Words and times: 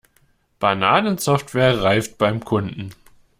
Bananensoftware 0.57 1.83
reift 1.83 2.17
beim 2.17 2.43
Kunden. 2.43 2.95